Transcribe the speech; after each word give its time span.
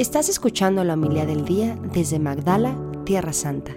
Estás 0.00 0.30
escuchando 0.30 0.82
la 0.82 0.94
humildad 0.94 1.26
del 1.26 1.44
día 1.44 1.76
desde 1.92 2.18
Magdala, 2.18 2.74
Tierra 3.04 3.34
Santa. 3.34 3.72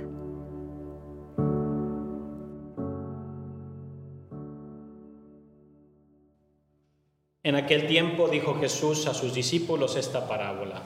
En 7.43 7.55
aquel 7.55 7.87
tiempo 7.87 8.29
dijo 8.29 8.55
Jesús 8.57 9.05
a 9.07 9.13
sus 9.13 9.33
discípulos 9.33 9.97
esta 9.97 10.25
parábola. 10.25 10.81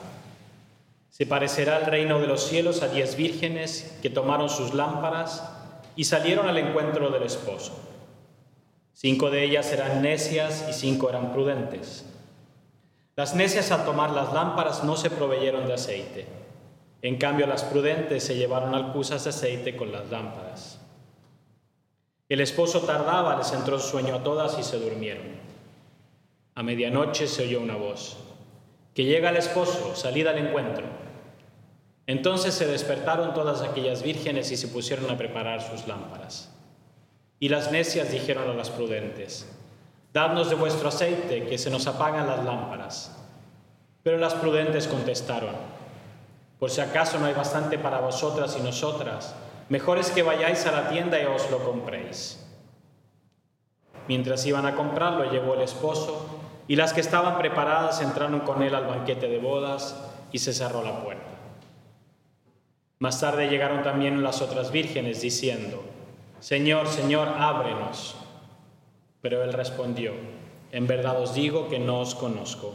Se 1.08 1.24
parecerá 1.24 1.78
el 1.78 1.86
reino 1.86 2.18
de 2.18 2.26
los 2.26 2.42
cielos 2.42 2.82
a 2.82 2.88
diez 2.88 3.14
vírgenes 3.14 3.96
que 4.02 4.10
tomaron 4.10 4.48
sus 4.48 4.74
lámparas 4.74 5.48
y 5.94 6.02
salieron 6.02 6.48
al 6.48 6.58
encuentro 6.58 7.10
del 7.10 7.22
esposo. 7.22 7.78
Cinco 8.92 9.30
de 9.30 9.44
ellas 9.44 9.72
eran 9.72 10.02
necias 10.02 10.66
y 10.68 10.72
cinco 10.72 11.08
eran 11.08 11.32
prudentes. 11.32 12.06
Las 13.18 13.34
necias 13.34 13.72
al 13.72 13.84
tomar 13.84 14.10
las 14.12 14.32
lámparas 14.32 14.84
no 14.84 14.96
se 14.96 15.10
proveyeron 15.10 15.66
de 15.66 15.74
aceite. 15.74 16.24
En 17.02 17.16
cambio, 17.16 17.48
las 17.48 17.64
prudentes 17.64 18.22
se 18.22 18.36
llevaron 18.36 18.76
alcusas 18.76 19.24
de 19.24 19.30
aceite 19.30 19.76
con 19.76 19.90
las 19.90 20.08
lámparas. 20.08 20.80
El 22.28 22.40
esposo 22.40 22.82
tardaba, 22.82 23.36
les 23.36 23.52
entró 23.52 23.80
sueño 23.80 24.14
a 24.14 24.22
todas 24.22 24.56
y 24.60 24.62
se 24.62 24.78
durmieron. 24.78 25.26
A 26.54 26.62
medianoche 26.62 27.26
se 27.26 27.42
oyó 27.42 27.60
una 27.60 27.74
voz, 27.74 28.18
que 28.94 29.02
llega 29.02 29.30
el 29.30 29.36
esposo, 29.38 29.96
salid 29.96 30.28
al 30.28 30.38
encuentro. 30.38 30.86
Entonces 32.06 32.54
se 32.54 32.68
despertaron 32.68 33.34
todas 33.34 33.62
aquellas 33.62 34.04
vírgenes 34.04 34.52
y 34.52 34.56
se 34.56 34.68
pusieron 34.68 35.10
a 35.10 35.18
preparar 35.18 35.60
sus 35.60 35.88
lámparas. 35.88 36.54
Y 37.40 37.48
las 37.48 37.72
necias 37.72 38.12
dijeron 38.12 38.48
a 38.48 38.54
las 38.54 38.70
prudentes, 38.70 39.48
Dadnos 40.12 40.48
de 40.48 40.56
vuestro 40.56 40.88
aceite, 40.88 41.46
que 41.46 41.58
se 41.58 41.70
nos 41.70 41.86
apagan 41.86 42.26
las 42.26 42.44
lámparas. 42.44 43.16
Pero 44.02 44.18
las 44.18 44.34
prudentes 44.34 44.88
contestaron, 44.88 45.54
Por 46.58 46.70
si 46.70 46.80
acaso 46.80 47.18
no 47.18 47.26
hay 47.26 47.34
bastante 47.34 47.78
para 47.78 48.00
vosotras 48.00 48.56
y 48.58 48.62
nosotras, 48.62 49.34
mejor 49.68 49.98
es 49.98 50.10
que 50.10 50.24
vayáis 50.24 50.66
a 50.66 50.72
la 50.72 50.88
tienda 50.88 51.20
y 51.20 51.24
os 51.24 51.48
lo 51.52 51.64
compréis. 51.64 52.44
Mientras 54.08 54.44
iban 54.46 54.66
a 54.66 54.74
comprarlo, 54.74 55.30
llegó 55.30 55.54
el 55.54 55.60
esposo 55.60 56.26
y 56.66 56.74
las 56.74 56.92
que 56.92 57.00
estaban 57.00 57.38
preparadas 57.38 58.00
entraron 58.00 58.40
con 58.40 58.62
él 58.62 58.74
al 58.74 58.86
banquete 58.86 59.28
de 59.28 59.38
bodas 59.38 59.94
y 60.32 60.38
se 60.38 60.52
cerró 60.52 60.82
la 60.82 61.00
puerta. 61.02 61.24
Más 62.98 63.20
tarde 63.20 63.48
llegaron 63.48 63.84
también 63.84 64.24
las 64.24 64.42
otras 64.42 64.72
vírgenes 64.72 65.20
diciendo, 65.20 65.84
Señor, 66.40 66.88
Señor, 66.88 67.28
ábrenos. 67.38 68.16
Pero 69.20 69.42
él 69.42 69.52
respondió, 69.52 70.12
en 70.70 70.86
verdad 70.86 71.20
os 71.20 71.34
digo 71.34 71.68
que 71.68 71.78
no 71.78 72.00
os 72.00 72.14
conozco. 72.14 72.74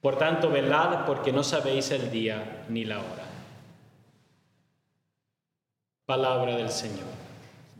Por 0.00 0.16
tanto, 0.16 0.50
velad 0.50 1.04
porque 1.04 1.32
no 1.32 1.42
sabéis 1.42 1.90
el 1.90 2.10
día 2.10 2.64
ni 2.68 2.84
la 2.84 2.98
hora. 2.98 3.24
Palabra 6.06 6.56
del 6.56 6.70
Señor. 6.70 7.06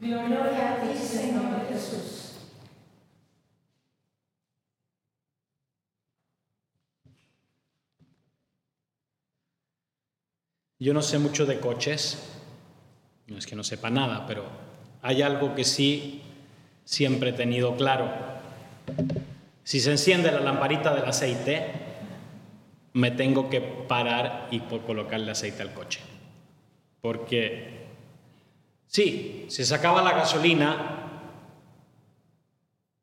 Gloria 0.00 0.74
a 0.74 0.80
ti, 0.80 0.96
Señor 0.96 1.66
Jesús. 1.68 2.20
Yo 10.78 10.94
no 10.94 11.02
sé 11.02 11.18
mucho 11.18 11.44
de 11.44 11.60
coches, 11.60 12.18
no 13.26 13.36
es 13.36 13.46
que 13.46 13.54
no 13.54 13.62
sepa 13.62 13.90
nada, 13.90 14.26
pero 14.26 14.44
hay 15.02 15.20
algo 15.20 15.54
que 15.54 15.64
sí 15.64 16.22
siempre 16.90 17.30
he 17.30 17.32
tenido 17.32 17.76
claro. 17.76 18.10
Si 19.62 19.78
se 19.78 19.92
enciende 19.92 20.32
la 20.32 20.40
lamparita 20.40 20.92
del 20.92 21.04
aceite, 21.04 21.70
me 22.94 23.12
tengo 23.12 23.48
que 23.48 23.60
parar 23.60 24.48
y 24.50 24.58
colocarle 24.58 25.30
aceite 25.30 25.62
al 25.62 25.72
coche. 25.72 26.00
Porque 27.00 27.86
sí, 28.88 29.46
si 29.48 29.64
se 29.64 29.72
acaba 29.72 30.02
la 30.02 30.14
gasolina, 30.14 30.96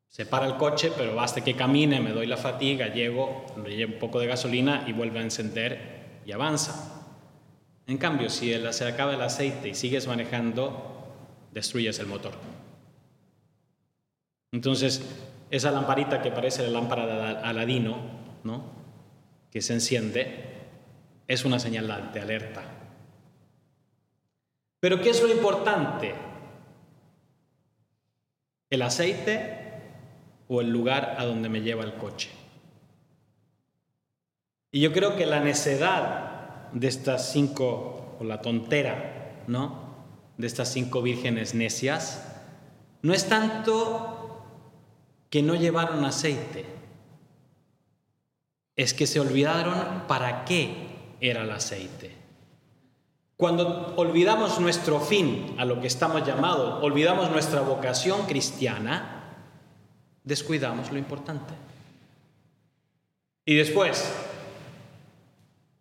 se 0.06 0.26
para 0.26 0.44
el 0.44 0.56
coche, 0.56 0.92
pero 0.94 1.14
basta 1.14 1.42
que 1.42 1.56
camine, 1.56 1.98
me 2.00 2.12
doy 2.12 2.26
la 2.26 2.36
fatiga, 2.36 2.88
llego, 2.88 3.46
le 3.64 3.74
llevo 3.74 3.94
un 3.94 3.98
poco 3.98 4.20
de 4.20 4.26
gasolina 4.26 4.84
y 4.86 4.92
vuelve 4.92 5.20
a 5.20 5.22
encender 5.22 6.20
y 6.26 6.32
avanza. 6.32 7.06
En 7.86 7.96
cambio, 7.96 8.28
si 8.28 8.52
se 8.70 8.86
acaba 8.86 9.14
el 9.14 9.22
aceite 9.22 9.70
y 9.70 9.74
sigues 9.74 10.06
manejando, 10.06 11.08
destruyes 11.52 11.98
el 12.00 12.06
motor. 12.06 12.57
Entonces, 14.52 15.02
esa 15.50 15.70
lamparita 15.70 16.22
que 16.22 16.30
parece 16.30 16.62
la 16.62 16.70
lámpara 16.70 17.06
de 17.06 17.38
Aladino, 17.38 17.98
¿no? 18.44 18.78
que 19.50 19.62
se 19.62 19.74
enciende, 19.74 20.44
es 21.26 21.44
una 21.44 21.58
señal 21.58 22.10
de 22.12 22.20
alerta. 22.20 22.62
Pero 24.80 25.00
¿qué 25.00 25.10
es 25.10 25.22
lo 25.22 25.28
importante? 25.28 26.14
¿El 28.70 28.82
aceite 28.82 29.58
o 30.48 30.60
el 30.60 30.70
lugar 30.70 31.16
a 31.18 31.24
donde 31.24 31.48
me 31.48 31.62
lleva 31.62 31.84
el 31.84 31.94
coche? 31.94 32.30
Y 34.70 34.80
yo 34.80 34.92
creo 34.92 35.16
que 35.16 35.26
la 35.26 35.40
necedad 35.40 36.70
de 36.72 36.88
estas 36.88 37.32
cinco, 37.32 38.16
o 38.20 38.24
la 38.24 38.42
tontera, 38.42 39.42
¿no? 39.46 39.88
De 40.36 40.46
estas 40.46 40.70
cinco 40.70 41.00
vírgenes 41.02 41.54
necias, 41.54 42.24
no 43.00 43.14
es 43.14 43.28
tanto 43.28 44.17
que 45.30 45.42
no 45.42 45.54
llevaron 45.54 46.04
aceite, 46.04 46.64
es 48.76 48.94
que 48.94 49.06
se 49.06 49.20
olvidaron 49.20 50.04
para 50.06 50.44
qué 50.44 50.74
era 51.20 51.42
el 51.42 51.50
aceite. 51.50 52.14
Cuando 53.36 53.94
olvidamos 53.96 54.58
nuestro 54.60 55.00
fin 55.00 55.54
a 55.58 55.64
lo 55.64 55.80
que 55.80 55.86
estamos 55.86 56.26
llamados, 56.26 56.82
olvidamos 56.82 57.30
nuestra 57.30 57.60
vocación 57.60 58.26
cristiana, 58.26 59.36
descuidamos 60.24 60.90
lo 60.90 60.98
importante. 60.98 61.54
Y 63.44 63.54
después, 63.56 64.12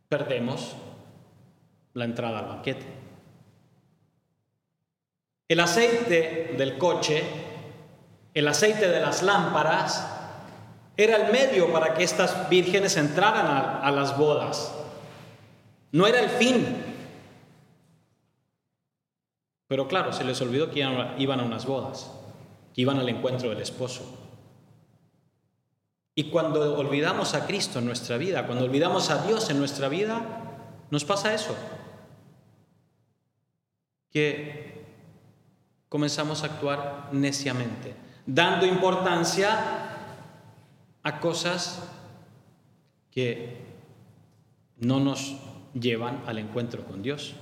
perdemos 0.07 0.75
la 1.93 2.05
entrada 2.05 2.39
al 2.39 2.45
banquete. 2.45 2.85
El 5.47 5.59
aceite 5.59 6.55
del 6.57 6.77
coche, 6.77 7.23
el 8.37 8.47
aceite 8.47 8.87
de 8.87 8.99
las 8.99 9.23
lámparas, 9.23 10.07
era 10.95 11.15
el 11.15 11.31
medio 11.31 11.73
para 11.73 11.95
que 11.95 12.03
estas 12.03 12.47
vírgenes 12.49 12.95
entraran 12.95 13.47
a, 13.47 13.89
las 13.89 14.15
bodas. 14.15 14.75
No 15.91 16.05
era 16.05 16.19
el 16.19 16.29
fin. 16.29 16.83
Pero 19.67 19.87
claro, 19.87 20.13
se 20.13 20.23
les 20.23 20.39
olvidó 20.39 20.69
que 20.69 20.85
iban 21.17 21.39
a 21.39 21.43
unas 21.43 21.65
bodas, 21.65 22.11
que 22.75 22.81
iban 22.81 22.99
al 22.99 23.09
encuentro 23.09 23.49
del 23.49 23.59
esposo. 23.59 24.03
Y 26.13 26.29
cuando 26.29 26.77
olvidamos 26.77 27.33
a 27.33 27.47
Cristo 27.47 27.79
en 27.79 27.85
nuestra 27.85 28.17
vida, 28.17 28.45
cuando 28.45 28.65
olvidamos 28.65 29.09
a 29.09 29.25
Dios 29.25 29.49
en 29.49 29.57
nuestra 29.57 29.89
vida, 29.89 30.21
nos 30.91 31.05
pasa 31.05 31.33
eso. 31.33 31.55
Que 34.11 34.85
comenzamos 35.89 36.43
a 36.43 36.47
actuar 36.47 37.09
neciamente, 37.11 38.06
dando 38.27 38.67
importancia 38.67 39.57
a 41.01 41.19
cosas 41.19 41.89
que 43.09 43.65
no 44.77 44.99
nos 44.99 45.37
llevan 45.73 46.21
al 46.27 46.37
encuentro 46.37 46.85
con 46.85 47.01
Dios. 47.01 47.33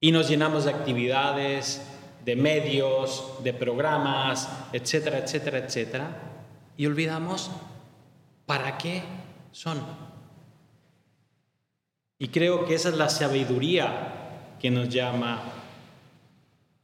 Y 0.00 0.12
nos 0.12 0.28
llenamos 0.28 0.64
de 0.64 0.72
actividades, 0.72 1.88
de 2.24 2.36
medios, 2.36 3.38
de 3.42 3.54
programas, 3.54 4.48
etcétera, 4.72 5.18
etcétera, 5.18 5.58
etcétera 5.58 6.32
y 6.76 6.86
olvidamos 6.86 7.50
para 8.46 8.78
qué 8.78 9.02
son. 9.52 9.80
Y 12.18 12.28
creo 12.28 12.64
que 12.64 12.74
esa 12.74 12.88
es 12.88 12.96
la 12.96 13.08
sabiduría 13.08 14.56
que 14.60 14.70
nos 14.70 14.88
llama 14.88 15.42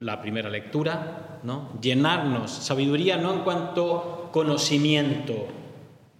la 0.01 0.21
primera 0.21 0.49
lectura, 0.49 1.41
¿no? 1.43 1.71
Llenarnos, 1.81 2.51
sabiduría 2.51 3.17
no 3.17 3.35
en 3.35 3.41
cuanto 3.41 4.29
conocimiento, 4.33 5.49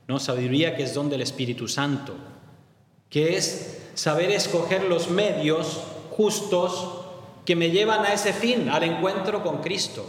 ¿no? 0.09 0.19
Sabiduría 0.19 0.75
que 0.77 0.83
es 0.83 0.95
don 0.95 1.09
del 1.09 1.23
Espíritu 1.23 1.69
Santo, 1.69 2.15
que 3.09 3.37
es 3.37 3.91
saber 3.95 4.31
escoger 4.31 4.85
los 4.85 5.11
medios 5.11 5.83
justos 6.11 7.05
que 7.45 7.57
me 7.57 7.71
llevan 7.71 8.05
a 8.05 8.13
ese 8.13 8.33
fin, 8.33 8.69
al 8.69 8.83
encuentro 8.83 9.43
con 9.43 9.59
Cristo. 9.59 10.05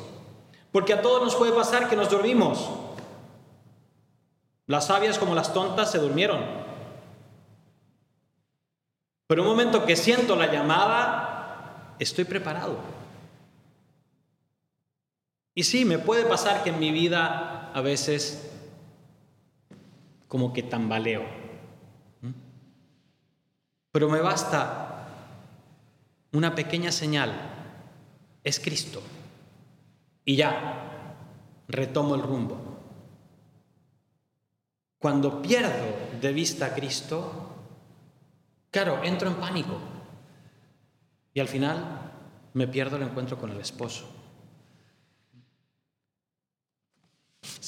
Porque 0.72 0.94
a 0.94 1.01
todos 1.01 1.24
nos 1.24 1.36
puede 1.36 1.51
pasar 1.51 1.89
que 1.89 1.95
nos 1.95 2.10
dormimos, 2.10 2.69
las 4.68 4.88
sabias 4.88 5.18
como 5.18 5.33
las 5.33 5.54
tontas 5.54 5.92
se 5.92 5.98
durmieron. 5.98 6.42
Pero 9.27 9.44
un 9.44 9.48
momento 9.48 9.86
que 9.86 9.95
siento 9.95 10.36
la 10.36 10.51
llamada, 10.51 11.95
estoy 12.00 12.25
preparado. 12.25 12.99
Y 15.54 15.63
sí, 15.63 15.86
me 15.86 16.00
puede 16.00 16.25
pasar 16.25 16.63
que 16.63 16.69
en 16.69 16.80
mi 16.80 16.92
vida 16.92 17.72
a 17.74 17.81
veces 17.81 18.51
como 20.28 20.54
que 20.54 20.63
tambaleo. 20.63 21.24
Pero 23.92 24.10
me 24.10 24.22
basta 24.22 25.07
una 26.31 26.54
pequeña 26.54 26.92
señal, 26.92 27.34
es 28.44 28.60
Cristo. 28.60 29.01
Y 30.24 30.36
ya, 30.36 31.16
retomo 31.68 32.16
el 32.16 32.22
rumbo. 32.22 32.57
Cuando 35.00 35.42
pierdo 35.42 35.86
de 36.22 36.34
vista 36.34 36.68
a 36.68 36.75
Cristo, 36.75 37.56
claro, 38.69 39.04
entro 39.04 39.30
en 39.30 39.36
pánico. 39.36 39.80
Y 41.34 41.40
al 41.40 41.48
final 41.48 42.12
me 42.54 42.68
pierdo 42.68 42.98
el 42.98 43.04
encuentro 43.04 43.38
con 43.40 43.50
el 43.50 43.60
esposo. 43.60 44.19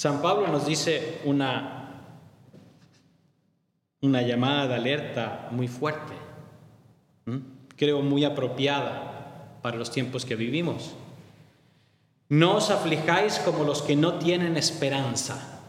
San 0.02 0.20
Pablo 0.20 0.48
nos 0.48 0.66
dice 0.66 1.22
una, 1.26 2.18
una 4.02 4.24
llamada 4.24 4.68
de 4.68 4.74
alerta 4.74 5.50
muy 5.52 5.68
fuerte, 5.68 6.16
creo 7.76 8.02
muy 8.02 8.26
apropiada 8.26 9.60
para 9.62 9.78
los 9.78 9.92
tiempos 9.92 10.26
que 10.26 10.36
vivimos. 10.36 10.96
No 12.30 12.56
os 12.56 12.72
aflijáis 12.72 13.38
como 13.46 13.64
los 13.64 13.84
que 13.84 13.96
no 13.96 14.18
tienen 14.18 14.58
esperanza. 14.58 15.62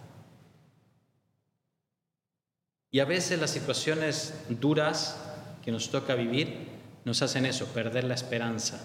Y 2.91 3.01
a 3.01 3.05
veces 3.05 3.39
las 3.39 3.51
situaciones 3.51 4.47
duras 4.49 5.23
que 5.63 5.73
nos 5.73 5.91
toca 5.91 6.15
vivir 6.15 6.71
nos 7.05 7.21
hacen 7.21 7.45
eso, 7.45 7.67
perder 7.67 8.05
la 8.05 8.15
esperanza. 8.15 8.81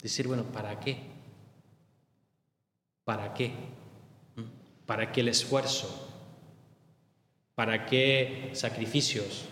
Decir, 0.00 0.26
bueno, 0.26 0.44
¿para 0.44 0.80
qué? 0.80 1.02
¿Para 3.04 3.34
qué? 3.34 3.52
¿Para 4.86 5.12
qué 5.12 5.20
el 5.20 5.28
esfuerzo? 5.28 6.08
¿Para 7.54 7.86
qué 7.86 8.50
sacrificios? 8.52 9.44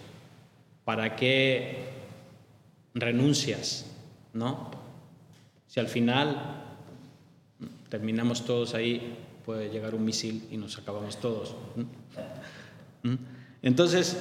¿Para 0.84 1.16
qué 1.16 1.90
renuncias? 2.94 3.86
¿No? 4.32 4.70
Si 5.66 5.80
al 5.80 5.88
final 5.88 6.62
terminamos 7.88 8.44
todos 8.44 8.74
ahí, 8.74 9.16
puede 9.44 9.68
llegar 9.70 9.94
un 9.94 10.04
misil 10.04 10.46
y 10.50 10.56
nos 10.56 10.78
acabamos 10.78 11.18
todos. 11.18 11.54
Entonces, 13.62 14.16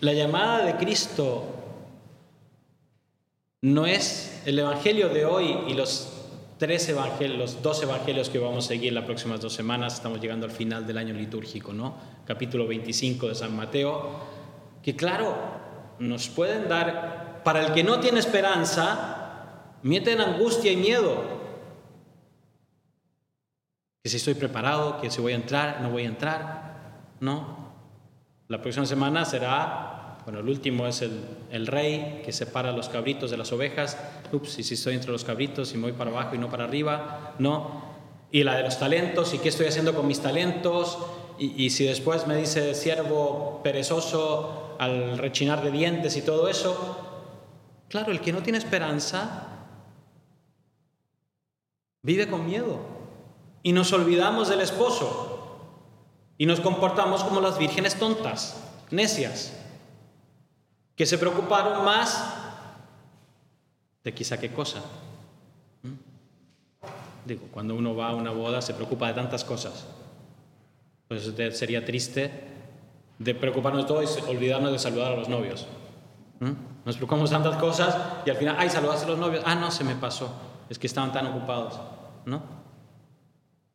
la 0.00 0.12
llamada 0.12 0.64
de 0.64 0.76
Cristo 0.76 1.44
no 3.60 3.86
es 3.86 4.42
el 4.46 4.58
Evangelio 4.58 5.08
de 5.08 5.24
hoy 5.24 5.56
y 5.68 5.74
los 5.74 6.17
tres 6.58 6.88
evangelios, 6.88 7.38
los 7.38 7.62
dos 7.62 7.82
evangelios 7.82 8.28
que 8.28 8.38
vamos 8.38 8.64
a 8.64 8.68
seguir 8.68 8.92
las 8.92 9.04
próximas 9.04 9.40
dos 9.40 9.52
semanas, 9.52 9.94
estamos 9.94 10.20
llegando 10.20 10.44
al 10.44 10.52
final 10.52 10.86
del 10.86 10.98
año 10.98 11.14
litúrgico, 11.14 11.72
¿no? 11.72 11.96
Capítulo 12.26 12.66
25 12.66 13.28
de 13.28 13.34
San 13.34 13.54
Mateo, 13.56 14.20
que 14.82 14.96
claro, 14.96 15.36
nos 16.00 16.28
pueden 16.28 16.68
dar, 16.68 17.42
para 17.44 17.64
el 17.64 17.72
que 17.72 17.84
no 17.84 18.00
tiene 18.00 18.18
esperanza, 18.18 19.74
meten 19.82 20.20
angustia 20.20 20.72
y 20.72 20.76
miedo. 20.76 21.38
Que 24.02 24.10
si 24.10 24.16
estoy 24.16 24.34
preparado, 24.34 25.00
que 25.00 25.10
si 25.10 25.20
voy 25.20 25.34
a 25.34 25.36
entrar, 25.36 25.80
no 25.80 25.90
voy 25.90 26.02
a 26.02 26.08
entrar, 26.08 27.04
¿no? 27.20 27.68
La 28.48 28.60
próxima 28.60 28.86
semana 28.86 29.24
será 29.24 30.07
bueno, 30.28 30.40
el 30.40 30.48
último 30.50 30.86
es 30.86 31.00
el, 31.00 31.66
rey 31.66 32.20
que 32.22 32.32
separa 32.32 32.70
los 32.72 32.90
cabritos 32.90 33.30
de 33.30 33.38
las 33.38 33.50
ovejas. 33.50 33.96
Ups, 34.30 34.58
y 34.58 34.62
si 34.62 34.74
estoy 34.74 34.94
entre 34.94 35.10
los 35.10 35.24
cabritos 35.24 35.72
y 35.72 35.78
me 35.78 35.84
voy 35.84 35.92
para 35.92 36.10
abajo 36.10 36.34
y 36.34 36.38
no 36.38 36.50
para 36.50 36.64
arriba, 36.64 37.34
no. 37.38 37.82
Y 38.30 38.42
la 38.42 38.54
de 38.54 38.62
los 38.62 38.78
talentos, 38.78 39.32
y 39.32 39.38
qué 39.38 39.48
estoy 39.48 39.68
haciendo 39.68 39.94
con 39.94 40.06
mis 40.06 40.20
talentos. 40.20 40.98
Y, 41.38 41.64
y 41.64 41.70
si 41.70 41.86
después 41.86 42.26
me 42.26 42.36
dice 42.36 42.74
siervo 42.74 43.62
perezoso 43.64 44.76
al 44.78 45.16
rechinar 45.16 45.64
de 45.64 45.70
dientes 45.70 46.14
y 46.18 46.20
todo 46.20 46.46
eso, 46.50 46.98
claro, 47.88 48.12
el 48.12 48.20
que 48.20 48.34
no 48.34 48.42
tiene 48.42 48.58
esperanza 48.58 49.46
vive 52.02 52.28
con 52.28 52.44
miedo. 52.44 52.80
Y 53.62 53.72
nos 53.72 53.94
olvidamos 53.94 54.50
del 54.50 54.60
esposo. 54.60 55.56
Y 56.36 56.44
nos 56.44 56.60
comportamos 56.60 57.24
como 57.24 57.40
las 57.40 57.56
vírgenes 57.56 57.98
tontas, 57.98 58.62
necias 58.90 59.54
que 60.98 61.06
se 61.06 61.16
preocuparon 61.16 61.84
más 61.84 62.34
de 64.02 64.12
quizá 64.12 64.36
qué 64.36 64.50
cosa. 64.50 64.80
¿Mm? 65.84 65.92
Digo, 67.24 67.46
cuando 67.52 67.76
uno 67.76 67.94
va 67.94 68.08
a 68.08 68.14
una 68.16 68.32
boda 68.32 68.60
se 68.60 68.74
preocupa 68.74 69.06
de 69.06 69.14
tantas 69.14 69.44
cosas. 69.44 69.86
Pues 71.06 71.32
sería 71.56 71.84
triste 71.84 72.32
de 73.16 73.34
preocuparnos 73.34 73.86
todos 73.86 74.18
y 74.18 74.28
olvidarnos 74.28 74.72
de 74.72 74.78
saludar 74.80 75.12
a 75.12 75.16
los 75.16 75.28
novios. 75.28 75.68
¿Mm? 76.40 76.50
Nos 76.84 76.96
preocupamos 76.96 77.30
tantas 77.30 77.56
cosas 77.58 77.96
y 78.26 78.30
al 78.30 78.36
final, 78.36 78.56
ay, 78.58 78.68
saludaste 78.68 79.04
a 79.04 79.10
los 79.10 79.18
novios. 79.20 79.44
Ah, 79.46 79.54
no, 79.54 79.70
se 79.70 79.84
me 79.84 79.94
pasó. 79.94 80.32
Es 80.68 80.80
que 80.80 80.88
estaban 80.88 81.12
tan 81.12 81.28
ocupados. 81.28 81.80
¿No? 82.26 82.42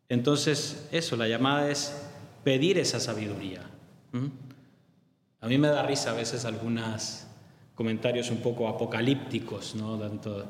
Entonces, 0.09 0.89
eso, 0.91 1.15
la 1.15 1.29
llamada 1.29 1.69
es 1.69 2.05
pedir 2.43 2.77
esa 2.77 2.99
sabiduría. 2.99 3.61
¿Mm? 4.11 4.27
A 5.43 5.47
mí 5.47 5.57
me 5.57 5.67
da 5.67 5.83
risa 5.83 6.11
a 6.11 6.13
veces 6.13 6.45
algunos 6.45 7.25
comentarios 7.75 8.31
un 8.31 8.37
poco 8.37 8.65
apocalípticos, 8.69 9.75
¿no? 9.75 9.99
Tanto, 9.99 10.45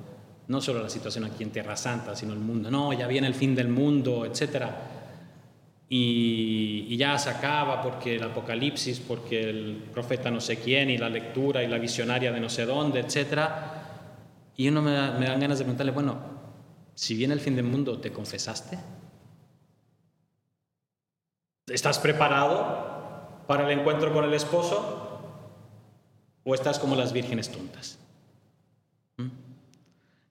no 0.48 0.62
solo 0.62 0.84
la 0.84 0.90
situación 0.90 1.24
aquí 1.24 1.42
en 1.42 1.50
Tierra 1.50 1.75
Santa, 1.75 2.16
sino 2.16 2.31
el 2.34 2.38
mundo. 2.38 2.69
No, 2.69 2.94
ya 2.94 3.07
viene 3.07 3.25
el 3.25 3.34
fin 3.34 3.56
del 3.56 3.69
mundo, 3.69 4.24
etc. 4.24 4.68
Y, 5.90 6.95
ya 6.95 7.18
se 7.18 7.31
acaba 7.31 7.81
porque 7.81 8.18
el 8.18 8.24
apocalipsis, 8.24 9.00
porque 9.00 9.50
el 9.50 9.84
profeta 9.92 10.30
no 10.30 10.40
sé 10.40 10.57
quién, 10.57 10.92
y 10.92 11.00
la 11.00 11.10
lectura 11.10 11.63
y 11.63 11.68
la 11.68 11.80
visionaria 11.80 12.31
de 12.31 12.39
no 12.39 12.50
sé 12.50 12.68
dónde, 12.68 13.00
etc. 13.00 13.50
Y 14.57 14.68
uno 14.68 14.84
me, 14.84 14.92
me 14.92 15.25
dan 15.25 15.39
ganas 15.39 15.57
de 15.57 15.63
preguntarle, 15.63 15.92
bueno, 15.92 16.19
si 16.94 17.16
viene 17.16 17.34
el 17.34 17.39
fin 17.39 17.56
del 17.56 17.66
mundo, 17.66 17.98
¿te 18.00 18.12
confesaste? 18.12 18.78
¿Estás 21.66 21.98
preparado 21.98 22.94
para 23.48 23.66
el 23.66 23.80
encuentro 23.80 24.13
con 24.13 24.25
el 24.25 24.34
esposo? 24.34 25.19
¿O 26.44 26.54
estás 26.54 26.80
como 26.80 26.95
las 26.95 27.13
vírgenes 27.13 27.51
tontas? 27.51 28.00
¿Mm? 29.18 29.30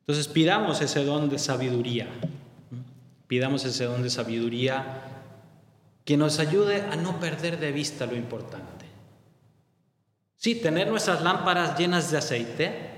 Entonces 0.00 0.29
pidamos 0.29 0.81
ese 0.81 1.05
don 1.05 1.29
de 1.29 1.38
sabiduría. 1.38 2.06
¿Mm? 2.70 3.26
Pidamos 3.26 3.64
ese 3.64 3.85
don 3.85 4.03
de 4.03 4.11
sabiduría 4.11 5.12
que 6.05 6.17
nos 6.17 6.38
ayude 6.38 6.82
a 6.91 6.97
no 6.97 7.20
perder 7.20 7.59
de 7.59 7.73
vista 7.73 8.06
lo 8.06 8.17
importante. 8.17 8.87
Sí, 10.37 10.56
tener 10.56 10.89
nuestras 10.89 11.22
lámparas 11.22 11.79
llenas 11.79 12.10
de 12.10 12.19
aceite 12.19 12.93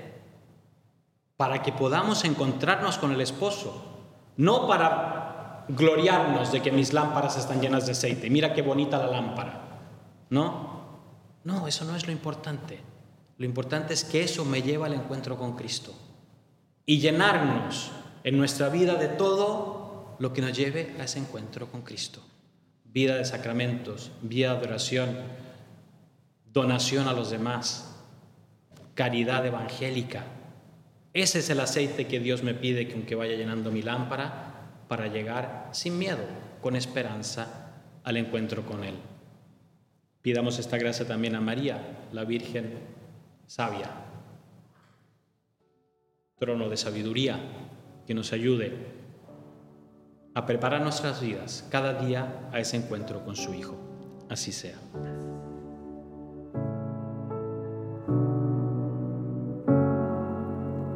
para 1.36 1.62
que 1.62 1.72
podamos 1.72 2.24
encontrarnos 2.24 2.96
con 2.96 3.12
el 3.12 3.20
esposo, 3.20 3.84
no 4.36 4.66
para 4.66 5.66
gloriarnos 5.68 6.52
de 6.52 6.62
que 6.62 6.72
mis 6.72 6.92
lámparas 6.92 7.36
están 7.36 7.60
llenas 7.60 7.86
de 7.86 7.92
aceite. 7.92 8.30
Mira 8.30 8.54
qué 8.54 8.62
bonita 8.62 8.98
la 8.98 9.08
lámpara. 9.08 9.63
¿No? 10.34 10.98
No, 11.44 11.68
eso 11.68 11.84
no 11.84 11.94
es 11.94 12.06
lo 12.06 12.12
importante. 12.12 12.80
Lo 13.38 13.46
importante 13.46 13.94
es 13.94 14.02
que 14.02 14.24
eso 14.24 14.44
me 14.44 14.62
lleva 14.62 14.86
al 14.86 14.94
encuentro 14.94 15.38
con 15.38 15.54
Cristo 15.54 15.94
y 16.84 16.98
llenarnos 16.98 17.92
en 18.24 18.36
nuestra 18.36 18.68
vida 18.68 18.96
de 18.96 19.06
todo 19.06 20.16
lo 20.18 20.32
que 20.32 20.42
nos 20.42 20.52
lleve 20.56 20.96
a 20.98 21.04
ese 21.04 21.20
encuentro 21.20 21.70
con 21.70 21.82
Cristo. 21.82 22.20
Vida 22.84 23.14
de 23.14 23.24
sacramentos, 23.24 24.10
vida 24.22 24.56
de 24.56 24.66
oración, 24.66 25.16
donación 26.52 27.06
a 27.06 27.12
los 27.12 27.30
demás, 27.30 27.94
caridad 28.94 29.46
evangélica. 29.46 30.24
Ese 31.12 31.38
es 31.38 31.50
el 31.50 31.60
aceite 31.60 32.08
que 32.08 32.18
Dios 32.18 32.42
me 32.42 32.54
pide 32.54 32.88
que 32.88 32.94
aunque 32.94 33.14
vaya 33.14 33.36
llenando 33.36 33.70
mi 33.70 33.82
lámpara 33.82 34.72
para 34.88 35.06
llegar 35.06 35.68
sin 35.70 35.96
miedo, 35.96 36.24
con 36.60 36.74
esperanza 36.74 37.70
al 38.02 38.16
encuentro 38.16 38.66
con 38.66 38.82
Él. 38.82 39.13
Pidamos 40.24 40.58
esta 40.58 40.78
gracia 40.78 41.06
también 41.06 41.34
a 41.34 41.42
María, 41.42 42.08
la 42.10 42.24
Virgen 42.24 42.78
sabia, 43.46 43.90
trono 46.38 46.70
de 46.70 46.78
sabiduría, 46.78 47.38
que 48.06 48.14
nos 48.14 48.32
ayude 48.32 48.72
a 50.34 50.46
preparar 50.46 50.80
nuestras 50.80 51.20
vidas 51.20 51.68
cada 51.70 51.92
día 52.02 52.48
a 52.54 52.58
ese 52.58 52.78
encuentro 52.78 53.22
con 53.22 53.36
su 53.36 53.52
Hijo. 53.52 53.76
Así 54.30 54.50
sea. 54.50 54.78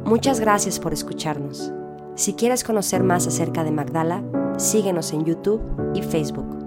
Muchas 0.05 0.39
gracias 0.39 0.79
por 0.79 0.91
escucharnos. 0.91 1.71
Si 2.15 2.33
quieres 2.33 2.63
conocer 2.63 3.03
más 3.03 3.27
acerca 3.27 3.63
de 3.63 3.69
Magdala, 3.69 4.23
síguenos 4.57 5.13
en 5.13 5.23
YouTube 5.23 5.61
y 5.93 6.01
Facebook. 6.01 6.58